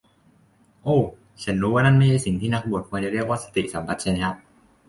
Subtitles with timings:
[0.83, 0.97] โอ้
[1.43, 4.29] ฉันรู้ว่านั่นไม่ใช่สิ่งที่นักบวชควรจะเรียกว่าสติสัมปชัญญะ